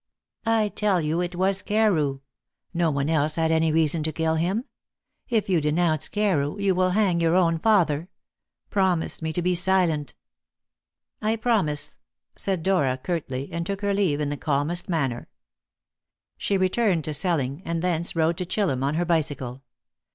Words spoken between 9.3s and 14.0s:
to be silent." "I promise," said Dora curtly, and took her